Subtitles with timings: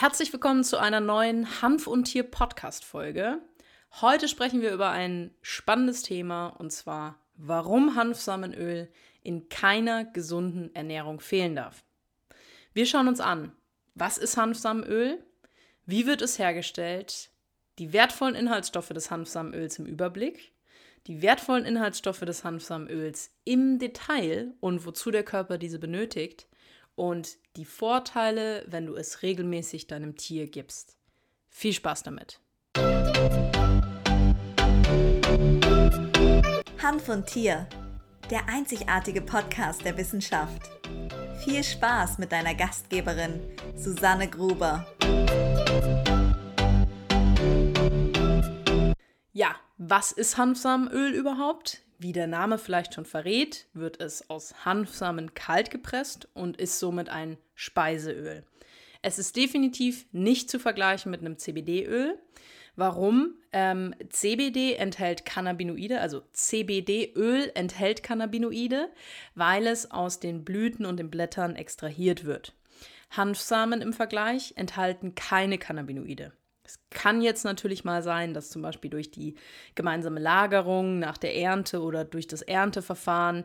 [0.00, 3.40] Herzlich willkommen zu einer neuen Hanf und Tier Podcast Folge.
[4.00, 8.92] Heute sprechen wir über ein spannendes Thema und zwar, warum Hanfsamenöl
[9.24, 11.82] in keiner gesunden Ernährung fehlen darf.
[12.72, 13.50] Wir schauen uns an,
[13.96, 15.18] was ist Hanfsamenöl,
[15.84, 17.30] wie wird es hergestellt,
[17.80, 20.52] die wertvollen Inhaltsstoffe des Hanfsamenöls im Überblick,
[21.08, 26.46] die wertvollen Inhaltsstoffe des Hanfsamenöls im Detail und wozu der Körper diese benötigt
[26.98, 30.96] und die Vorteile, wenn du es regelmäßig deinem Tier gibst.
[31.48, 32.40] Viel Spaß damit!
[36.82, 37.68] Hanf und Tier,
[38.30, 40.70] der einzigartige Podcast der Wissenschaft.
[41.44, 43.40] Viel Spaß mit deiner Gastgeberin
[43.76, 44.84] Susanne Gruber.
[49.32, 51.87] Ja, was ist Hanfsamenöl überhaupt?
[52.00, 57.08] Wie der Name vielleicht schon verrät, wird es aus Hanfsamen kalt gepresst und ist somit
[57.08, 58.44] ein Speiseöl.
[59.02, 62.16] Es ist definitiv nicht zu vergleichen mit einem CBD-Öl.
[62.76, 63.34] Warum?
[63.52, 68.90] Ähm, CBD enthält Cannabinoide, also CBD-Öl enthält Cannabinoide,
[69.34, 72.54] weil es aus den Blüten und den Blättern extrahiert wird.
[73.10, 76.32] Hanfsamen im Vergleich enthalten keine Cannabinoide.
[76.68, 79.36] Es kann jetzt natürlich mal sein, dass zum Beispiel durch die
[79.74, 83.44] gemeinsame Lagerung nach der Ernte oder durch das Ernteverfahren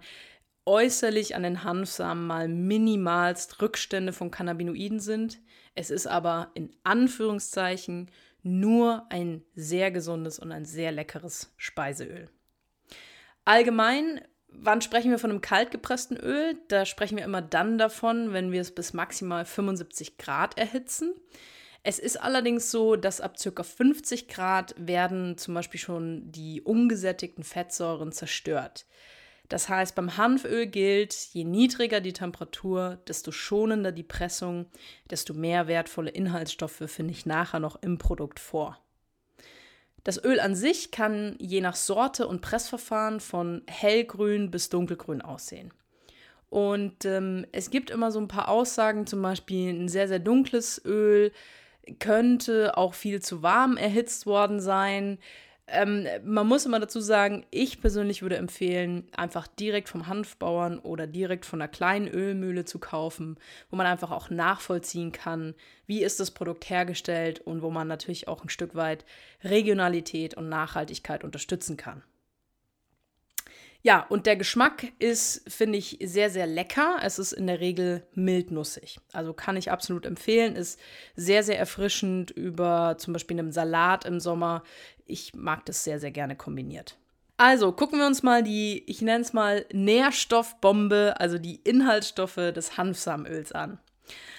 [0.65, 5.39] äußerlich an den Hanfsamen mal minimalst Rückstände von Cannabinoiden sind.
[5.73, 12.27] Es ist aber in Anführungszeichen nur ein sehr gesundes und ein sehr leckeres Speiseöl.
[13.45, 16.57] Allgemein, wann sprechen wir von einem kaltgepressten Öl?
[16.67, 21.13] Da sprechen wir immer dann davon, wenn wir es bis maximal 75 Grad erhitzen.
[21.83, 23.63] Es ist allerdings so, dass ab ca.
[23.63, 28.85] 50 Grad werden zum Beispiel schon die ungesättigten Fettsäuren zerstört.
[29.49, 34.67] Das heißt, beim Hanföl gilt, je niedriger die Temperatur, desto schonender die Pressung,
[35.09, 38.79] desto mehr wertvolle Inhaltsstoffe finde ich nachher noch im Produkt vor.
[40.05, 45.73] Das Öl an sich kann je nach Sorte und Pressverfahren von hellgrün bis dunkelgrün aussehen.
[46.49, 50.81] Und ähm, es gibt immer so ein paar Aussagen, zum Beispiel ein sehr, sehr dunkles
[50.85, 51.31] Öl
[51.99, 55.19] könnte auch viel zu warm erhitzt worden sein.
[55.67, 61.07] Ähm, man muss immer dazu sagen, ich persönlich würde empfehlen, einfach direkt vom Hanfbauern oder
[61.07, 63.37] direkt von einer kleinen Ölmühle zu kaufen,
[63.69, 65.55] wo man einfach auch nachvollziehen kann,
[65.87, 69.05] wie ist das Produkt hergestellt und wo man natürlich auch ein Stück weit
[69.43, 72.03] Regionalität und Nachhaltigkeit unterstützen kann.
[73.85, 76.99] Ja, und der Geschmack ist, finde ich, sehr, sehr lecker.
[77.03, 78.97] Es ist in der Regel mildnussig.
[79.11, 80.55] Also kann ich absolut empfehlen.
[80.55, 80.79] Ist
[81.17, 84.63] sehr, sehr erfrischend über zum Beispiel einem Salat im Sommer.
[85.05, 86.97] Ich mag das sehr, sehr gerne kombiniert.
[87.35, 92.77] Also gucken wir uns mal die, ich nenne es mal Nährstoffbombe, also die Inhaltsstoffe des
[92.77, 93.79] Hanfsamenöls an.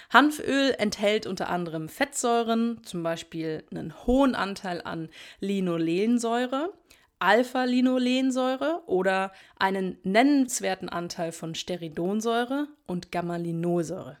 [0.09, 6.73] Hanföl enthält unter anderem Fettsäuren, zum Beispiel einen hohen Anteil an Linolensäure.
[7.25, 14.19] Alpha-Linolensäure oder einen nennenswerten Anteil von Steridonsäure und Gamma-Linolsäure.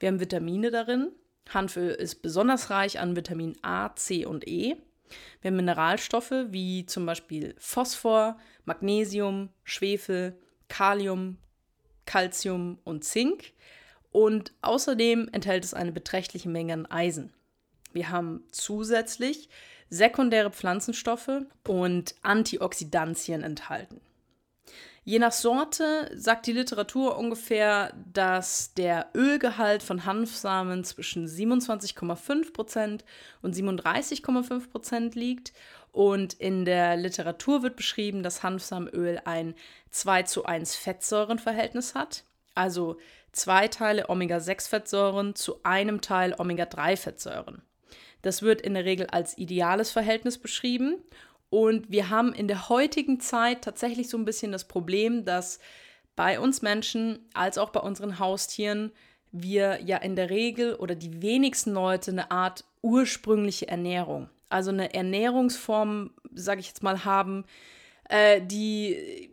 [0.00, 1.12] Wir haben Vitamine darin.
[1.48, 4.74] Hanföl ist besonders reich an Vitamin A, C und E.
[5.40, 11.38] Wir haben Mineralstoffe wie zum Beispiel Phosphor, Magnesium, Schwefel, Kalium,
[12.04, 13.52] Calcium und Zink.
[14.10, 17.32] Und außerdem enthält es eine beträchtliche Menge an Eisen.
[17.92, 19.48] Wir haben zusätzlich
[19.90, 24.00] sekundäre Pflanzenstoffe und Antioxidantien enthalten.
[25.02, 33.00] Je nach Sorte sagt die Literatur ungefähr, dass der Ölgehalt von Hanfsamen zwischen 27,5%
[33.42, 35.52] und 37,5% liegt.
[35.92, 39.54] Und in der Literatur wird beschrieben, dass Hanfsamenöl ein
[39.90, 42.24] 2 zu 1 Fettsäurenverhältnis hat.
[42.54, 42.98] Also
[43.32, 47.62] zwei Teile Omega-6-Fettsäuren zu einem Teil Omega-3-Fettsäuren.
[48.22, 50.96] Das wird in der Regel als ideales Verhältnis beschrieben.
[51.48, 55.58] Und wir haben in der heutigen Zeit tatsächlich so ein bisschen das Problem, dass
[56.16, 58.92] bei uns Menschen als auch bei unseren Haustieren
[59.32, 64.92] wir ja in der Regel oder die wenigsten Leute eine Art ursprüngliche Ernährung, also eine
[64.92, 67.44] Ernährungsform, sage ich jetzt mal, haben,
[68.08, 69.30] äh, die,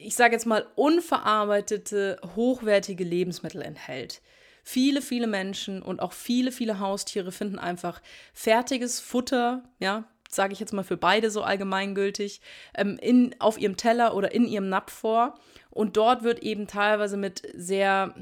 [0.00, 4.22] ich sage jetzt mal, unverarbeitete, hochwertige Lebensmittel enthält.
[4.62, 8.00] Viele, viele Menschen und auch viele, viele Haustiere finden einfach
[8.32, 12.40] fertiges Futter, ja, sage ich jetzt mal für beide so allgemeingültig,
[12.74, 15.34] ähm, in, auf ihrem Teller oder in ihrem Napf vor.
[15.70, 18.14] Und dort wird eben teilweise mit sehr,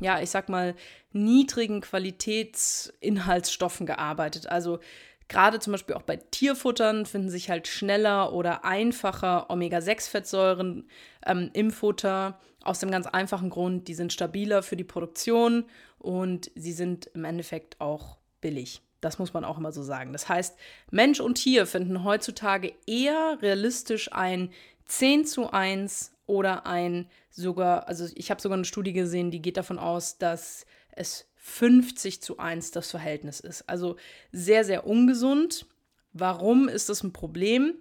[0.00, 0.74] ja, ich sag mal,
[1.12, 4.46] niedrigen Qualitätsinhaltsstoffen gearbeitet.
[4.46, 4.78] Also
[5.32, 10.88] gerade zum Beispiel auch bei Tierfuttern finden sich halt schneller oder einfacher Omega-6-Fettsäuren
[11.26, 12.38] ähm, im Futter.
[12.62, 15.64] Aus dem ganz einfachen Grund, die sind stabiler für die Produktion
[15.98, 18.82] und sie sind im Endeffekt auch billig.
[19.00, 20.12] Das muss man auch immer so sagen.
[20.12, 20.56] Das heißt,
[20.90, 24.50] Mensch und Tier finden heutzutage eher realistisch ein
[24.84, 29.56] 10 zu 1 oder ein sogar, also ich habe sogar eine Studie gesehen, die geht
[29.56, 33.68] davon aus, dass es 50 zu 1 das Verhältnis ist.
[33.68, 33.96] Also
[34.30, 35.66] sehr, sehr ungesund.
[36.12, 37.74] Warum ist das ein Problem?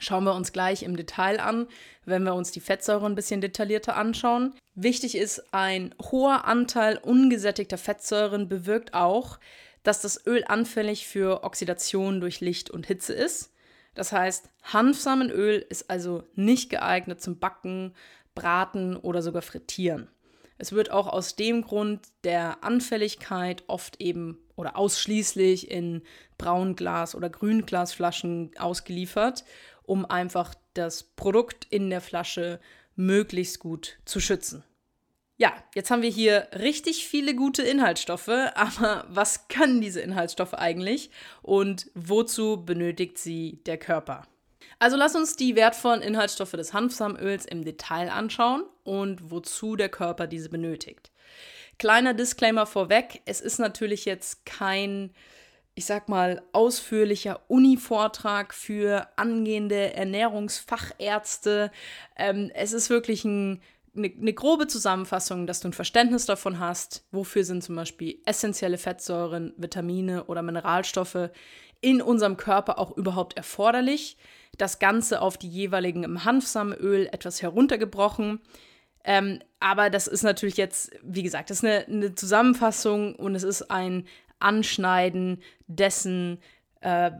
[0.00, 1.68] Schauen wir uns gleich im Detail an,
[2.04, 4.54] wenn wir uns die Fettsäuren ein bisschen detaillierter anschauen.
[4.74, 9.38] Wichtig ist, ein hoher Anteil ungesättigter Fettsäuren bewirkt auch,
[9.84, 13.52] dass das Öl anfällig für Oxidation durch Licht und Hitze ist.
[13.94, 17.94] Das heißt, Hanfsamenöl ist also nicht geeignet zum Backen,
[18.34, 20.08] Braten oder sogar Frittieren.
[20.58, 26.02] Es wird auch aus dem Grund der Anfälligkeit oft eben oder ausschließlich in
[26.38, 29.44] Braunglas- oder Grünglasflaschen ausgeliefert,
[29.82, 32.60] um einfach das Produkt in der Flasche
[32.96, 34.64] möglichst gut zu schützen.
[35.36, 41.10] Ja, jetzt haben wir hier richtig viele gute Inhaltsstoffe, aber was können diese Inhaltsstoffe eigentlich
[41.42, 44.26] und wozu benötigt sie der Körper?
[44.78, 50.26] Also lass uns die wertvollen Inhaltsstoffe des Hanfsamenöls im Detail anschauen und wozu der Körper
[50.26, 51.10] diese benötigt.
[51.78, 55.12] Kleiner Disclaimer vorweg, es ist natürlich jetzt kein,
[55.74, 61.72] ich sag mal, ausführlicher Uni-Vortrag für angehende Ernährungsfachärzte.
[62.16, 63.60] Ähm, es ist wirklich ein
[63.96, 68.78] eine, eine, grobe Zusammenfassung, dass du ein Verständnis davon hast, wofür sind zum Beispiel essentielle
[68.78, 71.30] Fettsäuren, Vitamine oder Mineralstoffe
[71.80, 74.16] in unserem Körper auch überhaupt erforderlich.
[74.58, 78.40] Das Ganze auf die jeweiligen im Hanfsamenöl etwas heruntergebrochen.
[79.04, 83.42] Ähm, aber das ist natürlich jetzt, wie gesagt, das ist eine, eine Zusammenfassung und es
[83.42, 84.06] ist ein
[84.38, 86.38] Anschneiden dessen,
[86.80, 87.10] äh,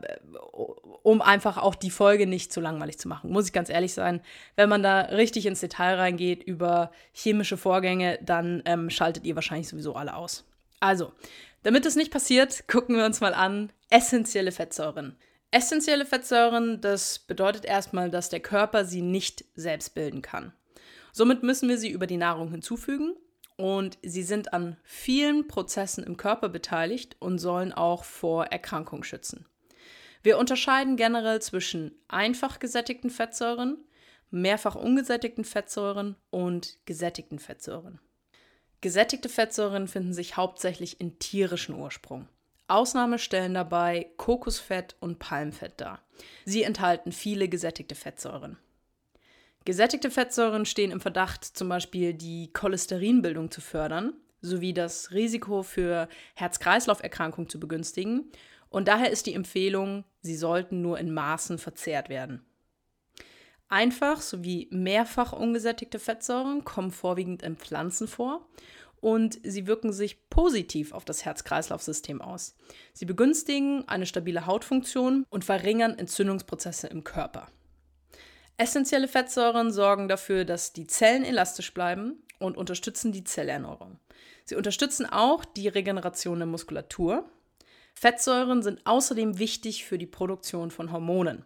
[1.03, 3.31] um einfach auch die Folge nicht zu langweilig zu machen.
[3.31, 4.21] Muss ich ganz ehrlich sein.
[4.55, 9.67] Wenn man da richtig ins Detail reingeht über chemische Vorgänge, dann ähm, schaltet ihr wahrscheinlich
[9.67, 10.45] sowieso alle aus.
[10.79, 11.13] Also,
[11.63, 15.15] damit es nicht passiert, gucken wir uns mal an essentielle Fettsäuren.
[15.55, 20.51] Essentielle Fettsäuren, das bedeutet erstmal, dass der Körper sie nicht selbst bilden kann.
[21.13, 23.15] Somit müssen wir sie über die Nahrung hinzufügen
[23.55, 29.45] und sie sind an vielen Prozessen im Körper beteiligt und sollen auch vor Erkrankung schützen.
[30.23, 33.77] Wir unterscheiden generell zwischen einfach gesättigten Fettsäuren,
[34.31, 38.01] mehrfach ungesättigten Fettsäuren und gesättigten Fettsäuren.
[38.81, 42.27] Gesättigte Fettsäuren finden sich hauptsächlich in tierischen Ursprung.
[42.67, 46.01] Ausnahme stellen dabei Kokosfett und Palmfett dar.
[46.45, 48.57] Sie enthalten viele gesättigte Fettsäuren.
[49.65, 56.07] Gesättigte Fettsäuren stehen im Verdacht, zum Beispiel die Cholesterinbildung zu fördern, sowie das Risiko für
[56.35, 58.31] Herz-Kreislauf-Erkrankungen zu begünstigen
[58.69, 62.45] und daher ist die Empfehlung, sie sollten nur in Maßen verzehrt werden.
[63.69, 68.47] Einfach sowie mehrfach ungesättigte Fettsäuren kommen vorwiegend in Pflanzen vor
[69.05, 72.55] und sie wirken sich positiv auf das Herz-Kreislauf-System aus.
[72.91, 77.45] Sie begünstigen eine stabile Hautfunktion und verringern Entzündungsprozesse im Körper.
[78.57, 83.99] Essentielle Fettsäuren sorgen dafür, dass die Zellen elastisch bleiben und unterstützen die Zellerneuerung.
[84.43, 87.29] Sie unterstützen auch die Regeneration der Muskulatur
[87.93, 91.45] Fettsäuren sind außerdem wichtig für die Produktion von Hormonen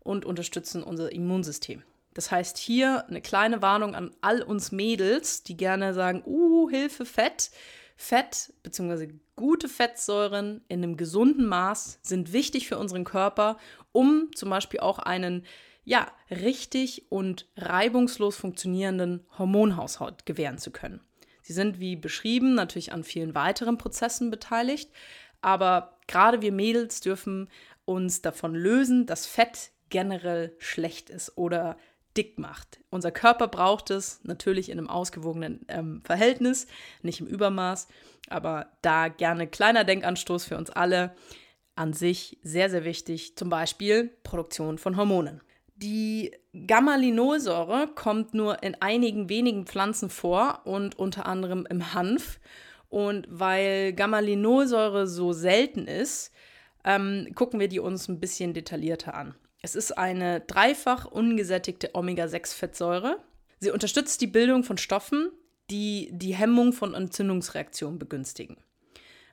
[0.00, 1.82] und unterstützen unser Immunsystem.
[2.14, 7.04] Das heißt, hier eine kleine Warnung an all uns Mädels, die gerne sagen, uh, Hilfe,
[7.04, 7.50] Fett.
[7.96, 9.08] Fett bzw.
[9.34, 13.58] gute Fettsäuren in einem gesunden Maß sind wichtig für unseren Körper,
[13.92, 15.44] um zum Beispiel auch einen
[15.84, 21.00] ja, richtig und reibungslos funktionierenden Hormonhaushalt gewähren zu können.
[21.42, 24.90] Sie sind, wie beschrieben, natürlich an vielen weiteren Prozessen beteiligt,
[25.40, 27.48] aber gerade wir Mädels dürfen
[27.86, 31.78] uns davon lösen, dass Fett generell schlecht ist oder
[32.18, 32.80] dick macht.
[32.90, 36.66] Unser Körper braucht es natürlich in einem ausgewogenen ähm, Verhältnis,
[37.02, 37.86] nicht im Übermaß,
[38.28, 41.14] aber da gerne kleiner Denkanstoß für uns alle.
[41.76, 45.40] An sich sehr, sehr wichtig, zum Beispiel Produktion von Hormonen.
[45.76, 46.32] Die
[46.66, 52.40] Gamma-Linolsäure kommt nur in einigen wenigen Pflanzen vor und unter anderem im Hanf.
[52.88, 56.32] Und weil Gamma-Linolsäure so selten ist,
[56.84, 59.36] ähm, gucken wir die uns ein bisschen detaillierter an.
[59.60, 63.18] Es ist eine dreifach ungesättigte Omega-6-Fettsäure.
[63.58, 65.30] Sie unterstützt die Bildung von Stoffen,
[65.70, 68.56] die die Hemmung von Entzündungsreaktionen begünstigen.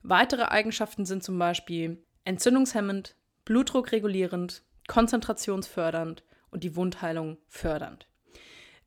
[0.01, 3.15] Weitere Eigenschaften sind zum Beispiel entzündungshemmend,
[3.45, 8.07] blutdruckregulierend, konzentrationsfördernd und die Wundheilung fördernd.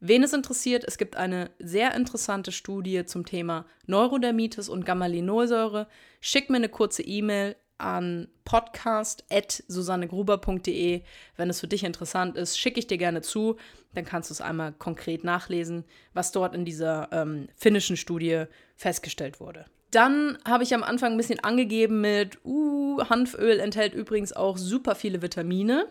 [0.01, 5.89] Wen es interessiert, es gibt eine sehr interessante Studie zum Thema Neurodermitis und Gamma-Linolsäure.
[6.21, 11.03] Schick mir eine kurze E-Mail an podcast.susannegruber.de.
[11.37, 13.57] Wenn es für dich interessant ist, schicke ich dir gerne zu.
[13.95, 18.45] Dann kannst du es einmal konkret nachlesen, was dort in dieser ähm, finnischen Studie
[18.77, 19.65] festgestellt wurde.
[19.91, 24.95] Dann habe ich am Anfang ein bisschen angegeben mit, uh, Hanföl enthält übrigens auch super
[24.95, 25.87] viele Vitamine.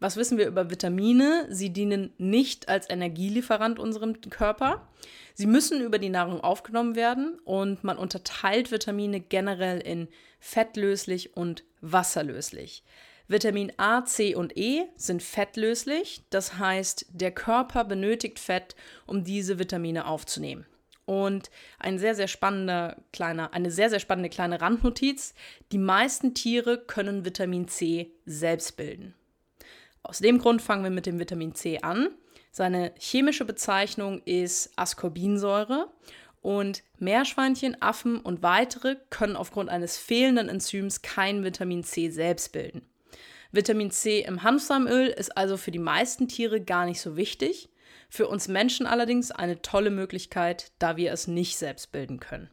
[0.00, 1.46] Was wissen wir über Vitamine?
[1.50, 4.88] Sie dienen nicht als Energielieferant unserem Körper.
[5.34, 10.08] Sie müssen über die Nahrung aufgenommen werden und man unterteilt Vitamine generell in
[10.38, 12.84] fettlöslich und wasserlöslich.
[13.26, 19.58] Vitamin A, C und E sind fettlöslich, das heißt, der Körper benötigt Fett, um diese
[19.58, 20.66] Vitamine aufzunehmen.
[21.06, 25.34] Und ein sehr, sehr spannender kleiner, eine sehr, sehr spannende kleine Randnotiz.
[25.72, 29.14] Die meisten Tiere können Vitamin C selbst bilden.
[30.04, 32.10] Aus dem Grund fangen wir mit dem Vitamin C an.
[32.52, 35.90] Seine chemische Bezeichnung ist Ascorbinsäure
[36.42, 42.86] und Meerschweinchen, Affen und weitere können aufgrund eines fehlenden Enzyms kein Vitamin C selbst bilden.
[43.50, 47.70] Vitamin C im Hanfsamenöl ist also für die meisten Tiere gar nicht so wichtig.
[48.10, 52.50] Für uns Menschen allerdings eine tolle Möglichkeit, da wir es nicht selbst bilden können.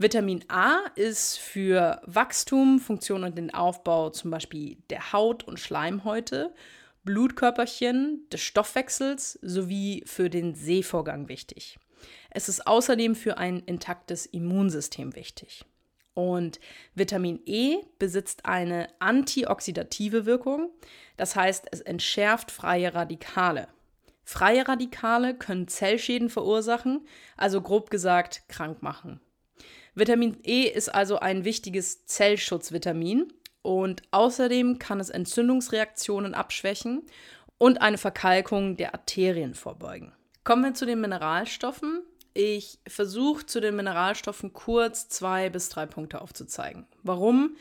[0.00, 6.54] Vitamin A ist für Wachstum, Funktion und den Aufbau zum Beispiel der Haut und Schleimhäute,
[7.04, 11.78] Blutkörperchen, des Stoffwechsels sowie für den Sehvorgang wichtig.
[12.30, 15.66] Es ist außerdem für ein intaktes Immunsystem wichtig.
[16.14, 16.60] Und
[16.94, 20.70] Vitamin E besitzt eine antioxidative Wirkung,
[21.18, 23.68] das heißt, es entschärft freie Radikale.
[24.24, 29.20] Freie Radikale können Zellschäden verursachen, also grob gesagt krank machen.
[30.00, 37.02] Vitamin E ist also ein wichtiges Zellschutzvitamin und außerdem kann es Entzündungsreaktionen abschwächen
[37.58, 40.12] und eine Verkalkung der Arterien vorbeugen.
[40.42, 42.02] Kommen wir zu den Mineralstoffen.
[42.32, 46.86] Ich versuche zu den Mineralstoffen kurz zwei bis drei Punkte aufzuzeigen.
[47.02, 47.56] Warum?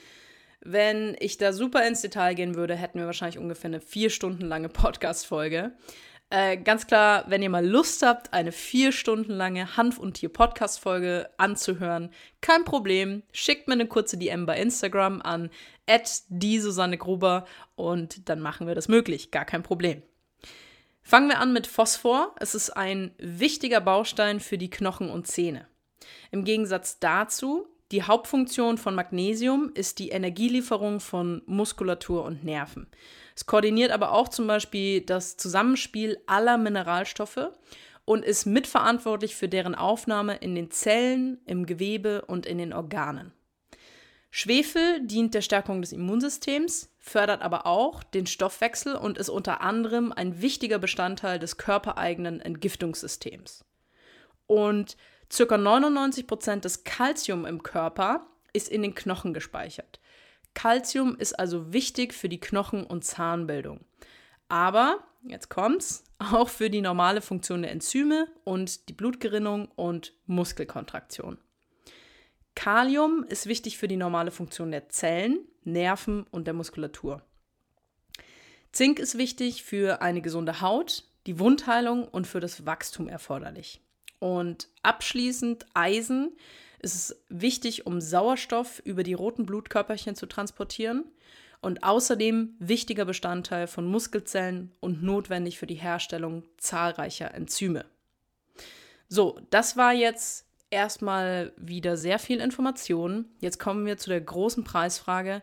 [0.62, 4.46] Wenn ich da super ins Detail gehen würde, hätten wir wahrscheinlich ungefähr eine vier Stunden
[4.46, 5.74] lange Podcast-Folge.
[6.32, 11.30] Äh, ganz klar, wenn ihr mal Lust habt, eine vier Stunden lange Hanf- und Tier-Podcast-Folge
[11.38, 13.24] anzuhören, kein Problem.
[13.32, 15.50] Schickt mir eine kurze DM bei Instagram an
[16.30, 17.46] die Susanne Gruber
[17.76, 19.32] und dann machen wir das möglich.
[19.32, 20.04] Gar kein Problem.
[21.02, 22.36] Fangen wir an mit Phosphor.
[22.40, 25.68] Es ist ein wichtiger Baustein für die Knochen und Zähne.
[26.30, 32.88] Im Gegensatz dazu, die Hauptfunktion von Magnesium ist die Energielieferung von Muskulatur und Nerven.
[33.36, 37.50] Es koordiniert aber auch zum Beispiel das Zusammenspiel aller Mineralstoffe
[38.06, 43.32] und ist mitverantwortlich für deren Aufnahme in den Zellen, im Gewebe und in den Organen.
[44.32, 50.12] Schwefel dient der Stärkung des Immunsystems, fördert aber auch den Stoffwechsel und ist unter anderem
[50.12, 53.66] ein wichtiger Bestandteil des körpereigenen Entgiftungssystems.
[54.46, 54.98] Und
[55.30, 55.44] ca.
[55.56, 60.00] 99% des Kalzium im Körper ist in den Knochen gespeichert.
[60.54, 63.86] Calcium ist also wichtig für die Knochen- und Zahnbildung.
[64.50, 71.38] Aber, jetzt kommt's, auch für die normale Funktion der Enzyme und die Blutgerinnung und Muskelkontraktion.
[72.56, 77.22] Kalium ist wichtig für die normale Funktion der Zellen, Nerven und der Muskulatur.
[78.72, 83.82] Zink ist wichtig für eine gesunde Haut, die Wundheilung und für das Wachstum erforderlich.
[84.20, 86.36] Und abschließend Eisen
[86.80, 91.06] ist es wichtig, um Sauerstoff über die roten Blutkörperchen zu transportieren
[91.62, 97.86] und außerdem wichtiger Bestandteil von Muskelzellen und notwendig für die Herstellung zahlreicher Enzyme.
[99.08, 103.26] So, das war jetzt erstmal wieder sehr viel Information.
[103.40, 105.42] Jetzt kommen wir zu der großen Preisfrage.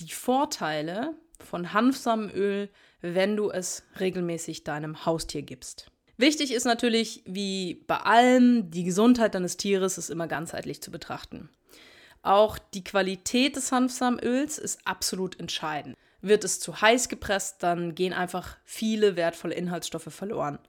[0.00, 5.91] Die Vorteile von Hanfsamenöl, wenn du es regelmäßig deinem Haustier gibst.
[6.22, 11.48] Wichtig ist natürlich, wie bei allem, die Gesundheit deines Tieres ist immer ganzheitlich zu betrachten.
[12.22, 15.96] Auch die Qualität des Hanfsamenöls ist absolut entscheidend.
[16.20, 20.60] Wird es zu heiß gepresst, dann gehen einfach viele wertvolle Inhaltsstoffe verloren.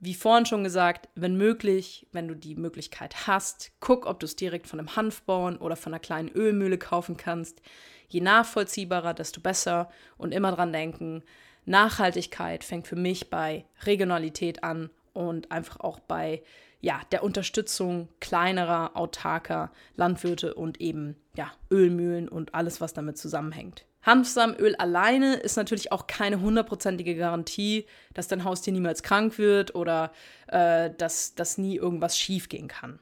[0.00, 4.34] Wie vorhin schon gesagt, wenn möglich, wenn du die Möglichkeit hast, guck, ob du es
[4.34, 7.62] direkt von einem Hanfbauern oder von einer kleinen Ölmühle kaufen kannst.
[8.08, 11.22] Je nachvollziehbarer, desto besser und immer dran denken,
[11.68, 16.42] Nachhaltigkeit fängt für mich bei Regionalität an und einfach auch bei
[16.80, 23.84] ja, der Unterstützung kleinerer, autarker Landwirte und eben ja, Ölmühlen und alles, was damit zusammenhängt.
[24.02, 30.12] Hanfsamenöl alleine ist natürlich auch keine hundertprozentige Garantie, dass dein Haustier niemals krank wird oder
[30.46, 33.00] äh, dass, dass nie irgendwas schiefgehen kann.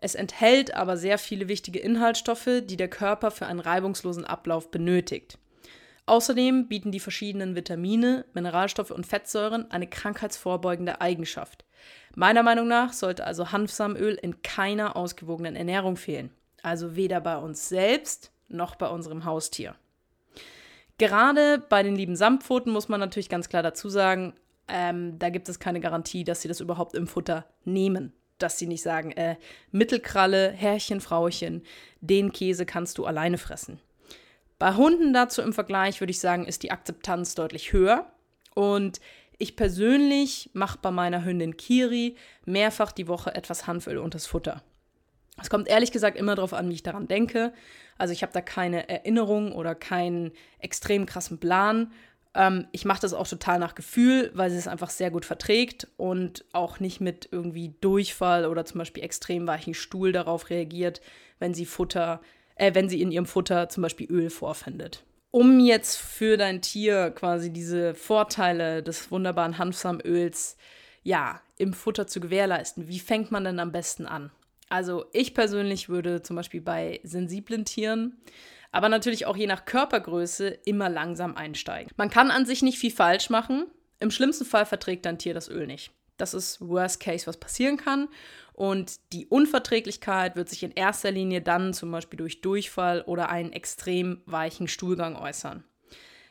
[0.00, 5.38] Es enthält aber sehr viele wichtige Inhaltsstoffe, die der Körper für einen reibungslosen Ablauf benötigt.
[6.08, 11.66] Außerdem bieten die verschiedenen Vitamine, Mineralstoffe und Fettsäuren eine krankheitsvorbeugende Eigenschaft.
[12.14, 16.30] Meiner Meinung nach sollte also Hanfsamenöl in keiner ausgewogenen Ernährung fehlen.
[16.62, 19.74] Also weder bei uns selbst noch bei unserem Haustier.
[20.96, 24.32] Gerade bei den lieben Samtpfoten muss man natürlich ganz klar dazu sagen,
[24.66, 28.14] ähm, da gibt es keine Garantie, dass sie das überhaupt im Futter nehmen.
[28.38, 29.34] dass sie nicht sagen, äh,
[29.72, 31.64] Mittelkralle, Herrchen, Frauchen,
[32.00, 33.80] den Käse kannst du alleine fressen.
[34.58, 38.10] Bei Hunden dazu im Vergleich würde ich sagen, ist die Akzeptanz deutlich höher.
[38.54, 39.00] Und
[39.38, 44.62] ich persönlich mache bei meiner Hündin Kiri mehrfach die Woche etwas Hanföl unter das Futter.
[45.40, 47.52] Es kommt ehrlich gesagt immer darauf an, wie ich daran denke.
[47.96, 51.92] Also ich habe da keine Erinnerung oder keinen extrem krassen Plan.
[52.34, 55.86] Ähm, ich mache das auch total nach Gefühl, weil sie es einfach sehr gut verträgt
[55.96, 61.00] und auch nicht mit irgendwie Durchfall oder zum Beispiel extrem weichen Stuhl darauf reagiert,
[61.38, 62.20] wenn sie Futter,
[62.58, 65.04] äh, wenn sie in ihrem Futter zum Beispiel Öl vorfindet.
[65.30, 70.56] Um jetzt für dein Tier quasi diese Vorteile des wunderbaren Hanfsamöls
[71.02, 74.30] ja im Futter zu gewährleisten, wie fängt man denn am besten an?
[74.68, 78.16] Also ich persönlich würde zum Beispiel bei sensiblen Tieren,
[78.70, 81.92] aber natürlich auch je nach Körpergröße immer langsam einsteigen.
[81.96, 83.66] Man kann an sich nicht viel falsch machen.
[84.00, 85.90] Im schlimmsten Fall verträgt dein Tier das Öl nicht.
[86.16, 88.08] Das ist Worst Case, was passieren kann.
[88.58, 93.52] Und die Unverträglichkeit wird sich in erster Linie dann zum Beispiel durch Durchfall oder einen
[93.52, 95.62] extrem weichen Stuhlgang äußern.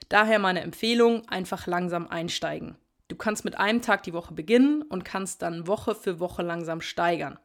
[0.10, 2.76] Daher meine Empfehlung, einfach langsam einsteigen.
[3.08, 6.82] Du kannst mit einem Tag die Woche beginnen und kannst dann Woche für Woche langsam
[6.82, 7.40] steigern.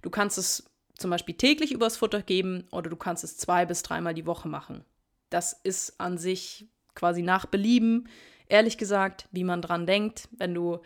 [0.00, 3.82] Du kannst es zum Beispiel täglich übers Futter geben oder du kannst es zwei bis
[3.82, 4.84] dreimal die Woche machen.
[5.28, 8.08] Das ist an sich quasi nach Belieben,
[8.48, 10.28] ehrlich gesagt, wie man dran denkt.
[10.36, 10.80] Wenn du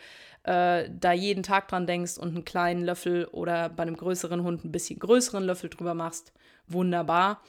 [0.44, 4.64] äh, da jeden Tag dran denkst und einen kleinen Löffel oder bei einem größeren Hund
[4.64, 6.32] ein bisschen größeren Löffel drüber machst,
[6.66, 7.42] wunderbar.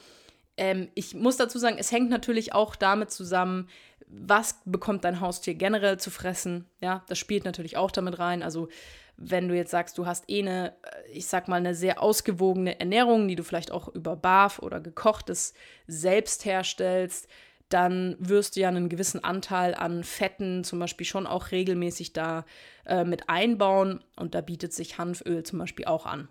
[0.56, 3.68] Ähm, ich muss dazu sagen, es hängt natürlich auch damit zusammen,
[4.06, 6.66] was bekommt dein Haustier generell zu fressen.
[6.80, 8.42] Ja, das spielt natürlich auch damit rein.
[8.42, 8.68] Also
[9.16, 12.80] wenn du jetzt sagst, du hast eh eine, äh, ich sag mal, eine sehr ausgewogene
[12.80, 15.54] Ernährung, die du vielleicht auch über Barf oder gekochtes
[15.86, 17.28] selbst herstellst,
[17.70, 22.44] dann wirst du ja einen gewissen Anteil an Fetten zum Beispiel schon auch regelmäßig da
[22.84, 26.28] äh, mit einbauen und da bietet sich Hanföl zum Beispiel auch an.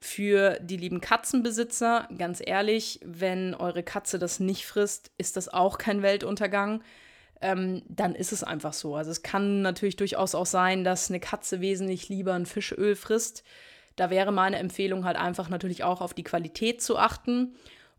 [0.00, 5.78] Für die lieben Katzenbesitzer, ganz ehrlich, wenn eure Katze das nicht frisst, ist das auch
[5.78, 6.82] kein Weltuntergang
[7.40, 8.96] ähm, dann ist es einfach so.
[8.96, 13.44] Also es kann natürlich durchaus auch sein, dass eine Katze wesentlich lieber ein Fischöl frisst.
[13.96, 17.54] Da wäre meine Empfehlung halt einfach natürlich auch auf die Qualität zu achten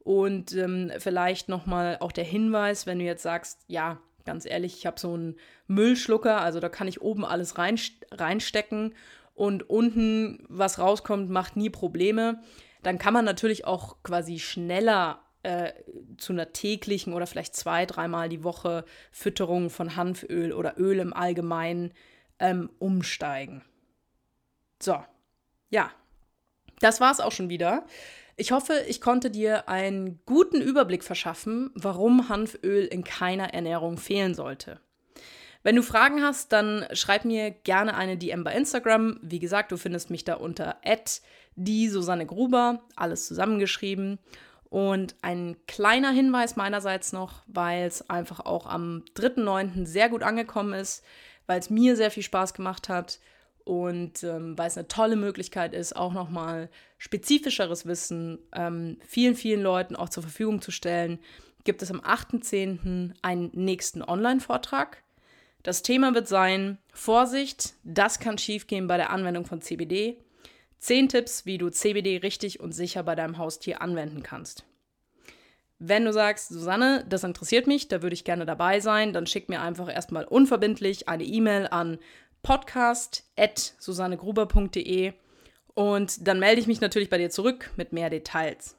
[0.08, 4.86] und ähm, vielleicht nochmal auch der Hinweis, wenn du jetzt sagst, ja, ganz ehrlich, ich
[4.86, 5.36] habe so einen
[5.68, 7.78] Müllschlucker, also da kann ich oben alles rein,
[8.12, 8.96] reinstecken
[9.36, 12.42] und unten was rauskommt, macht nie Probleme.
[12.84, 15.74] Dann kann man natürlich auch quasi schneller äh,
[16.16, 21.12] zu einer täglichen oder vielleicht zwei, dreimal die Woche Fütterung von Hanföl oder Öl im
[21.12, 21.92] Allgemeinen
[22.40, 23.62] ähm, umsteigen.
[24.82, 25.04] So,
[25.70, 25.92] ja,
[26.80, 27.86] das war es auch schon wieder.
[28.40, 34.36] Ich hoffe, ich konnte dir einen guten Überblick verschaffen, warum Hanföl in keiner Ernährung fehlen
[34.36, 34.80] sollte.
[35.64, 39.20] Wenn du Fragen hast, dann schreib mir gerne eine DM bei Instagram.
[39.24, 40.78] Wie gesagt, du findest mich da unter
[41.56, 44.20] die Susanne Gruber, alles zusammengeschrieben.
[44.70, 49.88] Und ein kleiner Hinweis meinerseits noch, weil es einfach auch am 3.9.
[49.88, 51.04] sehr gut angekommen ist,
[51.48, 53.18] weil es mir sehr viel Spaß gemacht hat
[53.68, 59.62] und ähm, weil es eine tolle Möglichkeit ist, auch nochmal spezifischeres Wissen ähm, vielen, vielen
[59.62, 61.20] Leuten auch zur Verfügung zu stellen,
[61.66, 63.12] gibt es am 8.10.
[63.22, 65.04] einen nächsten Online-Vortrag.
[65.64, 70.18] Das Thema wird sein, Vorsicht, das kann schiefgehen bei der Anwendung von CBD.
[70.80, 74.64] Zehn Tipps, wie du CBD richtig und sicher bei deinem Haustier anwenden kannst.
[75.80, 79.50] Wenn du sagst, Susanne, das interessiert mich, da würde ich gerne dabei sein, dann schick
[79.50, 82.00] mir einfach erstmal unverbindlich eine E-Mail an
[82.48, 85.14] podcast.susannegruber.de
[85.74, 88.78] und dann melde ich mich natürlich bei dir zurück mit mehr Details.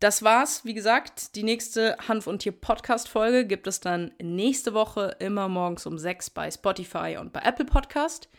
[0.00, 4.72] Das war's, wie gesagt, die nächste Hanf und Tier Podcast Folge gibt es dann nächste
[4.72, 8.30] Woche immer morgens um 6 bei Spotify und bei Apple Podcast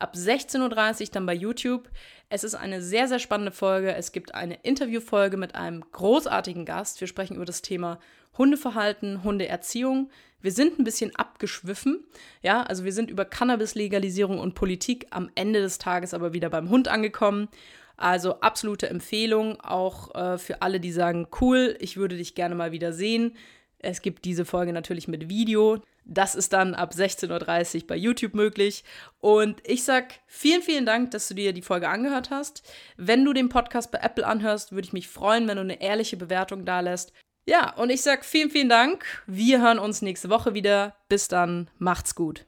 [0.00, 1.88] ab 16.30 Uhr dann bei YouTube.
[2.28, 3.94] Es ist eine sehr, sehr spannende Folge.
[3.94, 7.00] Es gibt eine Interviewfolge mit einem großartigen Gast.
[7.00, 7.98] Wir sprechen über das Thema
[8.38, 10.10] Hundeverhalten, Hundeerziehung.
[10.40, 12.04] Wir sind ein bisschen abgeschwiffen.
[12.42, 16.70] Ja, also wir sind über Cannabis-Legalisierung und Politik am Ende des Tages aber wieder beim
[16.70, 17.48] Hund angekommen.
[17.96, 22.72] Also absolute Empfehlung auch äh, für alle, die sagen, cool, ich würde dich gerne mal
[22.72, 23.36] wieder sehen.
[23.78, 25.82] Es gibt diese Folge natürlich mit Video.
[26.04, 28.84] Das ist dann ab 16.30 Uhr bei YouTube möglich.
[29.20, 32.68] Und ich sag vielen, vielen Dank, dass du dir die Folge angehört hast.
[32.96, 36.16] Wenn du den Podcast bei Apple anhörst, würde ich mich freuen, wenn du eine ehrliche
[36.16, 37.12] Bewertung da lässt.
[37.46, 39.04] Ja, und ich sag vielen, vielen Dank.
[39.26, 40.94] Wir hören uns nächste Woche wieder.
[41.08, 42.44] Bis dann, macht's gut.